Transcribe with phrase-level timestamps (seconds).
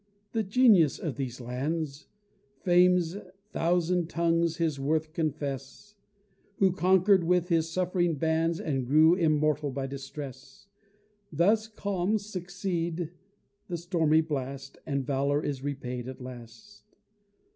[0.31, 2.07] the Genius of these lands
[2.63, 3.17] Fame's
[3.53, 5.93] thousand tongues his worth confess,
[6.55, 10.65] Who conquer'd with his suffering bands, And grew immortal by distress:
[11.31, 13.11] Thus calms succeed
[13.67, 16.81] the stormy blast, And valor is repaid at last.